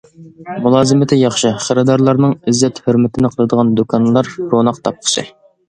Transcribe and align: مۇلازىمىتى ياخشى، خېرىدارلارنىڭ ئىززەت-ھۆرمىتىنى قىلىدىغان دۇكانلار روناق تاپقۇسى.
مۇلازىمىتى 0.61 1.19
ياخشى، 1.19 1.51
خېرىدارلارنىڭ 1.65 2.35
ئىززەت-ھۆرمىتىنى 2.53 3.33
قىلىدىغان 3.37 3.73
دۇكانلار 3.83 4.35
روناق 4.57 4.85
تاپقۇسى. 4.91 5.31